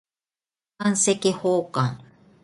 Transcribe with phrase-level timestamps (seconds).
[0.79, 1.99] 版籍奉還